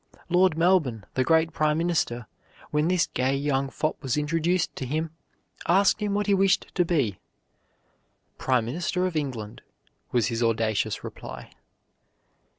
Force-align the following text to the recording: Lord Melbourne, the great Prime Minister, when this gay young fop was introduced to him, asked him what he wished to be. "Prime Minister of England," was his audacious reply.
Lord 0.29 0.57
Melbourne, 0.57 1.05
the 1.13 1.23
great 1.23 1.53
Prime 1.53 1.77
Minister, 1.77 2.25
when 2.71 2.87
this 2.87 3.05
gay 3.05 3.35
young 3.35 3.69
fop 3.69 4.01
was 4.01 4.17
introduced 4.17 4.75
to 4.77 4.85
him, 4.87 5.11
asked 5.67 5.99
him 5.99 6.15
what 6.15 6.25
he 6.25 6.33
wished 6.33 6.71
to 6.73 6.83
be. 6.83 7.19
"Prime 8.39 8.65
Minister 8.65 9.05
of 9.05 9.15
England," 9.15 9.61
was 10.11 10.25
his 10.25 10.41
audacious 10.41 11.03
reply. 11.03 11.51